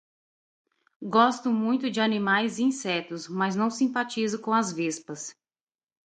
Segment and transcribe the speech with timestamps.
[1.03, 5.37] Gosto muito de animais e insetos, mas não simpatizo com as vespas.